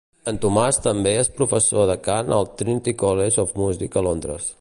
En 0.29 0.37
Tomàs 0.43 0.79
també 0.85 1.11
és 1.23 1.29
professor 1.41 1.85
de 1.91 1.97
cant 2.07 2.35
al 2.39 2.49
Trinity 2.63 2.95
College 3.03 3.41
of 3.45 3.53
Music 3.65 3.99
a 4.03 4.07
Londres. 4.09 4.49